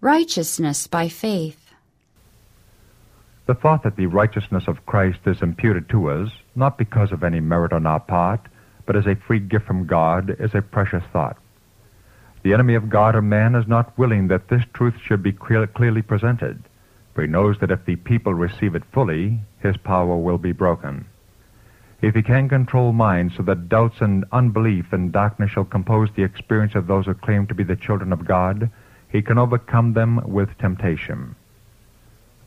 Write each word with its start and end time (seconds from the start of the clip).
Righteousness 0.00 0.86
by 0.86 1.08
faith. 1.08 1.72
The 3.46 3.54
thought 3.54 3.82
that 3.82 3.96
the 3.96 4.06
righteousness 4.06 4.68
of 4.68 4.86
Christ 4.86 5.18
is 5.26 5.42
imputed 5.42 5.88
to 5.88 6.08
us, 6.08 6.30
not 6.54 6.78
because 6.78 7.10
of 7.10 7.24
any 7.24 7.40
merit 7.40 7.72
on 7.72 7.84
our 7.84 7.98
part, 7.98 8.46
but 8.86 8.94
as 8.94 9.06
a 9.06 9.16
free 9.16 9.40
gift 9.40 9.66
from 9.66 9.88
God, 9.88 10.36
is 10.38 10.54
a 10.54 10.62
precious 10.62 11.02
thought. 11.12 11.36
The 12.44 12.54
enemy 12.54 12.74
of 12.74 12.88
God 12.88 13.16
or 13.16 13.22
man 13.22 13.56
is 13.56 13.66
not 13.66 13.98
willing 13.98 14.28
that 14.28 14.46
this 14.46 14.62
truth 14.72 14.94
should 15.04 15.20
be 15.20 15.32
clear, 15.32 15.66
clearly 15.66 16.02
presented, 16.02 16.62
for 17.12 17.22
he 17.22 17.26
knows 17.26 17.56
that 17.58 17.72
if 17.72 17.84
the 17.84 17.96
people 17.96 18.34
receive 18.34 18.76
it 18.76 18.84
fully, 18.92 19.40
his 19.58 19.76
power 19.78 20.16
will 20.16 20.38
be 20.38 20.52
broken. 20.52 21.06
If 22.02 22.14
he 22.14 22.22
can 22.22 22.48
control 22.48 22.92
minds 22.92 23.34
so 23.36 23.42
that 23.42 23.68
doubts 23.68 24.00
and 24.00 24.24
unbelief 24.30 24.92
and 24.92 25.10
darkness 25.10 25.50
shall 25.50 25.64
compose 25.64 26.08
the 26.14 26.22
experience 26.22 26.76
of 26.76 26.86
those 26.86 27.06
who 27.06 27.14
claim 27.14 27.48
to 27.48 27.54
be 27.54 27.64
the 27.64 27.74
children 27.74 28.12
of 28.12 28.24
God, 28.24 28.70
he 29.10 29.22
can 29.22 29.38
overcome 29.38 29.92
them 29.94 30.20
with 30.24 30.56
temptation. 30.58 31.34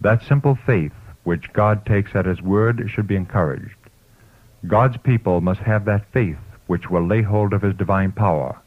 That 0.00 0.22
simple 0.22 0.58
faith 0.66 0.92
which 1.24 1.52
God 1.52 1.84
takes 1.84 2.14
at 2.14 2.26
his 2.26 2.40
word 2.40 2.90
should 2.92 3.06
be 3.06 3.16
encouraged. 3.16 3.76
God's 4.66 4.96
people 4.98 5.40
must 5.40 5.60
have 5.60 5.84
that 5.84 6.12
faith 6.12 6.38
which 6.66 6.90
will 6.90 7.06
lay 7.06 7.22
hold 7.22 7.52
of 7.52 7.62
his 7.62 7.74
divine 7.76 8.12
power. 8.12 8.60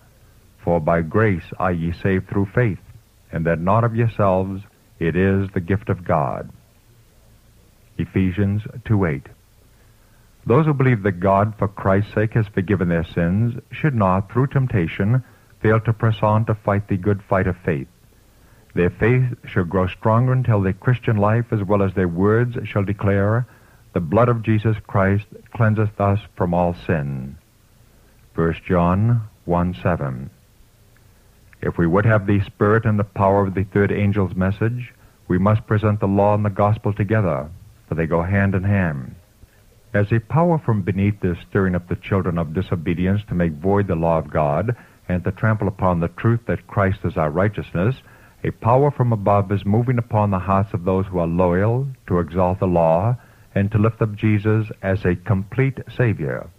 For 0.63 0.79
by 0.79 1.01
grace 1.01 1.51
are 1.57 1.71
ye 1.71 1.91
saved 1.91 2.29
through 2.29 2.47
faith, 2.53 2.79
and 3.31 3.45
that 3.45 3.59
not 3.59 3.83
of 3.83 3.95
yourselves, 3.95 4.63
it 4.99 5.15
is 5.15 5.49
the 5.53 5.59
gift 5.59 5.89
of 5.89 6.03
God. 6.03 6.51
Ephesians 7.97 8.61
2.8 8.85 9.25
Those 10.45 10.65
who 10.65 10.73
believe 10.73 11.03
that 11.03 11.19
God, 11.19 11.55
for 11.57 11.67
Christ's 11.67 12.13
sake, 12.13 12.33
has 12.33 12.47
forgiven 12.47 12.89
their 12.89 13.03
sins, 13.03 13.55
should 13.71 13.95
not, 13.95 14.31
through 14.31 14.47
temptation, 14.47 15.23
fail 15.61 15.79
to 15.81 15.93
press 15.93 16.17
on 16.21 16.45
to 16.45 16.55
fight 16.55 16.87
the 16.87 16.97
good 16.97 17.21
fight 17.29 17.47
of 17.47 17.55
faith. 17.63 17.87
Their 18.73 18.89
faith 18.89 19.35
shall 19.45 19.65
grow 19.65 19.87
stronger 19.87 20.31
until 20.31 20.61
their 20.61 20.73
Christian 20.73 21.17
life, 21.17 21.45
as 21.51 21.63
well 21.63 21.83
as 21.83 21.93
their 21.93 22.07
words, 22.07 22.57
shall 22.65 22.83
declare, 22.83 23.45
The 23.93 23.99
blood 23.99 24.29
of 24.29 24.43
Jesus 24.43 24.77
Christ 24.87 25.25
cleanseth 25.53 25.99
us 25.99 26.19
from 26.35 26.53
all 26.53 26.75
sin. 26.87 27.37
1 28.35 28.55
John 28.67 29.27
1 29.45 29.75
7. 29.83 30.29
If 31.61 31.77
we 31.77 31.85
would 31.85 32.05
have 32.05 32.25
the 32.25 32.41
spirit 32.41 32.85
and 32.85 32.97
the 32.97 33.03
power 33.03 33.45
of 33.45 33.53
the 33.53 33.65
third 33.65 33.91
angel's 33.91 34.35
message, 34.35 34.93
we 35.27 35.37
must 35.37 35.67
present 35.67 35.99
the 35.99 36.07
law 36.07 36.33
and 36.33 36.45
the 36.45 36.49
gospel 36.49 36.93
together, 36.93 37.49
for 37.87 37.95
they 37.95 38.07
go 38.07 38.21
hand 38.21 38.55
in 38.55 38.63
hand. 38.63 39.15
As 39.93 40.11
a 40.11 40.19
power 40.19 40.57
from 40.57 40.81
beneath 40.81 41.23
is 41.23 41.37
stirring 41.49 41.75
up 41.75 41.89
the 41.89 41.97
children 41.97 42.37
of 42.37 42.53
disobedience 42.53 43.21
to 43.27 43.35
make 43.35 43.51
void 43.51 43.87
the 43.87 43.95
law 43.95 44.17
of 44.17 44.31
God 44.31 44.75
and 45.11 45.25
to 45.25 45.31
trample 45.31 45.67
upon 45.67 45.99
the 45.99 46.07
truth 46.07 46.39
that 46.47 46.67
Christ 46.67 46.99
is 47.03 47.17
our 47.17 47.29
righteousness, 47.29 47.95
a 48.45 48.51
power 48.51 48.89
from 48.91 49.11
above 49.11 49.51
is 49.51 49.65
moving 49.65 49.97
upon 49.97 50.31
the 50.31 50.39
hearts 50.39 50.73
of 50.73 50.85
those 50.85 51.05
who 51.07 51.19
are 51.19 51.27
loyal 51.27 51.85
to 52.07 52.19
exalt 52.19 52.59
the 52.59 52.65
law 52.65 53.17
and 53.53 53.69
to 53.71 53.77
lift 53.77 54.01
up 54.01 54.15
Jesus 54.15 54.67
as 54.81 55.03
a 55.03 55.15
complete 55.15 55.77
Savior. 55.97 56.49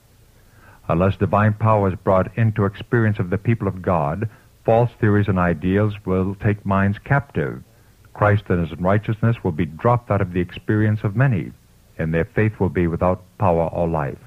Unless 0.87 1.17
divine 1.17 1.55
power 1.55 1.89
is 1.89 1.99
brought 2.05 2.37
into 2.37 2.67
experience 2.67 3.19
of 3.19 3.31
the 3.31 3.39
people 3.39 3.67
of 3.67 3.81
God, 3.81 4.29
false 4.67 4.91
theories 5.01 5.29
and 5.29 5.39
ideals 5.39 5.95
will 6.05 6.35
take 6.35 6.67
minds 6.67 6.99
captive. 6.99 7.63
Christ 8.13 8.45
and 8.51 8.69
his 8.69 8.79
righteousness 8.79 9.37
will 9.43 9.53
be 9.53 9.65
dropped 9.65 10.11
out 10.11 10.21
of 10.21 10.35
the 10.35 10.41
experience 10.41 11.01
of 11.05 11.17
many, 11.17 11.53
and 11.97 12.13
their 12.13 12.27
faith 12.27 12.61
will 12.61 12.69
be 12.69 12.87
without 12.87 13.23
power 13.39 13.69
or 13.69 13.89
life. 13.89 14.19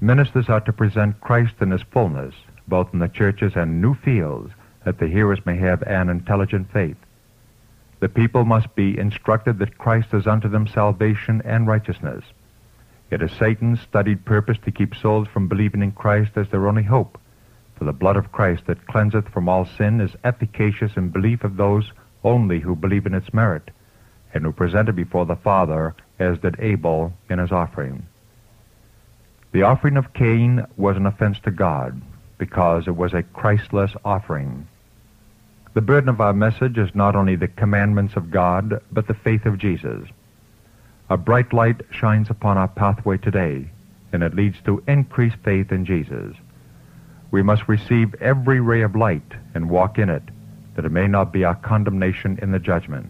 Ministers 0.00 0.48
are 0.48 0.60
to 0.62 0.72
present 0.72 1.20
Christ 1.20 1.54
in 1.60 1.70
his 1.70 1.82
fullness, 1.92 2.34
both 2.68 2.92
in 2.92 2.98
the 2.98 3.08
churches 3.08 3.52
and 3.56 3.80
new 3.80 3.94
fields, 3.94 4.52
that 4.84 4.98
the 4.98 5.08
hearers 5.08 5.40
may 5.44 5.56
have 5.56 5.82
an 5.82 6.08
intelligent 6.08 6.70
faith. 6.72 6.96
The 8.00 8.08
people 8.08 8.44
must 8.44 8.74
be 8.74 8.98
instructed 8.98 9.58
that 9.58 9.78
Christ 9.78 10.14
is 10.14 10.26
unto 10.26 10.48
them 10.48 10.66
salvation 10.66 11.42
and 11.44 11.66
righteousness. 11.66 12.24
It 13.10 13.22
is 13.22 13.32
Satan's 13.32 13.80
studied 13.80 14.24
purpose 14.24 14.58
to 14.64 14.70
keep 14.70 14.94
souls 14.94 15.28
from 15.28 15.48
believing 15.48 15.82
in 15.82 15.92
Christ 15.92 16.32
as 16.36 16.48
their 16.50 16.68
only 16.68 16.84
hope. 16.84 17.18
For 17.76 17.84
the 17.84 17.92
blood 17.92 18.16
of 18.16 18.32
Christ 18.32 18.66
that 18.66 18.86
cleanseth 18.86 19.28
from 19.32 19.48
all 19.48 19.64
sin 19.64 20.00
is 20.00 20.16
efficacious 20.24 20.92
in 20.96 21.08
belief 21.08 21.42
of 21.44 21.56
those 21.56 21.90
only 22.22 22.60
who 22.60 22.76
believe 22.76 23.06
in 23.06 23.14
its 23.14 23.32
merit, 23.32 23.70
and 24.34 24.44
who 24.44 24.52
present 24.52 24.88
it 24.88 24.96
before 24.96 25.26
the 25.26 25.36
Father 25.36 25.94
as 26.18 26.38
did 26.40 26.56
Abel 26.58 27.12
in 27.30 27.38
his 27.38 27.52
offering. 27.52 28.06
The 29.52 29.62
offering 29.62 29.96
of 29.96 30.12
Cain 30.12 30.66
was 30.76 30.96
an 30.96 31.06
offense 31.06 31.38
to 31.44 31.50
God, 31.50 32.00
because 32.38 32.86
it 32.86 32.96
was 32.96 33.12
a 33.12 33.22
Christless 33.22 33.92
offering. 34.04 34.66
The 35.74 35.80
burden 35.82 36.08
of 36.08 36.20
our 36.20 36.32
message 36.32 36.78
is 36.78 36.94
not 36.94 37.14
only 37.14 37.36
the 37.36 37.48
commandments 37.48 38.14
of 38.16 38.30
God, 38.30 38.80
but 38.90 39.06
the 39.06 39.14
faith 39.14 39.44
of 39.44 39.58
Jesus. 39.58 40.08
A 41.10 41.16
bright 41.16 41.52
light 41.52 41.82
shines 41.90 42.30
upon 42.30 42.56
our 42.56 42.68
pathway 42.68 43.18
today, 43.18 43.70
and 44.12 44.22
it 44.22 44.34
leads 44.34 44.56
to 44.64 44.82
increased 44.86 45.36
faith 45.44 45.70
in 45.70 45.84
Jesus. 45.84 46.34
We 47.30 47.42
must 47.42 47.68
receive 47.68 48.14
every 48.20 48.60
ray 48.60 48.82
of 48.82 48.96
light 48.96 49.32
and 49.54 49.68
walk 49.68 49.98
in 49.98 50.08
it, 50.08 50.22
that 50.74 50.84
it 50.84 50.92
may 50.92 51.06
not 51.06 51.32
be 51.32 51.44
our 51.44 51.56
condemnation 51.56 52.38
in 52.40 52.52
the 52.52 52.58
judgment. 52.58 53.06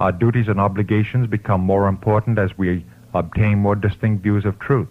Our 0.00 0.12
duties 0.12 0.48
and 0.48 0.60
obligations 0.60 1.26
become 1.26 1.60
more 1.60 1.88
important 1.88 2.38
as 2.38 2.56
we 2.58 2.84
obtain 3.14 3.58
more 3.58 3.76
distinct 3.76 4.22
views 4.22 4.44
of 4.44 4.58
truth. 4.58 4.88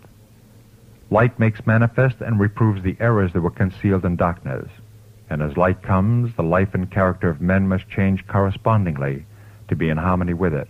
Light 1.13 1.37
makes 1.37 1.67
manifest 1.67 2.21
and 2.21 2.39
reproves 2.39 2.81
the 2.81 2.97
errors 2.99 3.33
that 3.33 3.41
were 3.41 3.51
concealed 3.51 4.03
in 4.03 4.15
darkness. 4.15 4.67
And 5.29 5.43
as 5.43 5.55
light 5.55 5.83
comes, 5.83 6.35
the 6.35 6.41
life 6.41 6.73
and 6.73 6.89
character 6.89 7.29
of 7.29 7.39
men 7.39 7.67
must 7.67 7.87
change 7.87 8.25
correspondingly 8.25 9.27
to 9.67 9.75
be 9.75 9.89
in 9.89 9.97
harmony 9.97 10.33
with 10.33 10.55
it. 10.55 10.67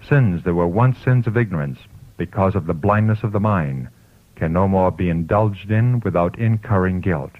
Sins 0.00 0.44
that 0.44 0.54
were 0.54 0.66
once 0.66 0.96
sins 0.96 1.26
of 1.26 1.36
ignorance, 1.36 1.78
because 2.16 2.54
of 2.54 2.66
the 2.66 2.72
blindness 2.72 3.22
of 3.22 3.32
the 3.32 3.38
mind, 3.38 3.88
can 4.34 4.54
no 4.54 4.66
more 4.66 4.90
be 4.90 5.10
indulged 5.10 5.70
in 5.70 6.00
without 6.00 6.38
incurring 6.38 7.02
guilt. 7.02 7.32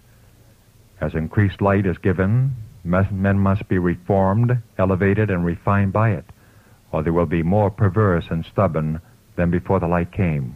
As 1.01 1.15
increased 1.15 1.63
light 1.63 1.87
is 1.87 1.97
given, 1.97 2.55
men 2.85 3.39
must 3.39 3.67
be 3.67 3.79
reformed, 3.79 4.59
elevated, 4.77 5.31
and 5.31 5.43
refined 5.43 5.95
by 5.95 6.11
it, 6.11 6.27
or 6.93 7.03
they 7.03 7.11
will 7.11 7.25
be 7.25 7.43
more 7.43 7.71
perverse 7.71 8.27
and 8.29 8.45
stubborn 8.45 9.01
than 9.37 9.51
before 9.51 9.81
the 9.81 9.89
light 9.89 10.13
came. 10.13 10.55